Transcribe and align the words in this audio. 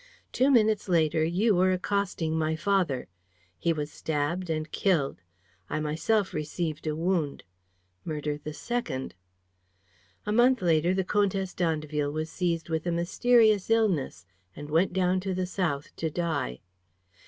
Two 0.31 0.49
minutes 0.49 0.89
later, 0.89 1.23
you 1.23 1.53
were 1.53 1.71
accosting 1.71 2.35
my 2.35 2.55
father. 2.55 3.07
He 3.59 3.71
was 3.71 3.91
stabbed 3.91 4.49
and 4.49 4.71
killed. 4.71 5.21
I 5.69 5.79
myself 5.79 6.33
received 6.33 6.87
a 6.87 6.95
wound. 6.95 7.43
Murder 8.03 8.39
the 8.39 8.51
second. 8.51 9.13
A 10.25 10.31
month 10.31 10.59
later, 10.63 10.95
the 10.95 11.03
Comtesse 11.03 11.53
d'Andeville 11.53 12.11
was 12.11 12.31
seized 12.31 12.67
with 12.67 12.87
a 12.87 12.91
mysterious 12.91 13.69
illness 13.69 14.25
and 14.55 14.71
went 14.71 14.91
down 14.91 15.19
to 15.19 15.35
the 15.35 15.45
south 15.45 15.95
to 15.97 16.09
die." 16.09 16.61